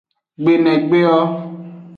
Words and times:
Gbenegbeo. 0.41 1.17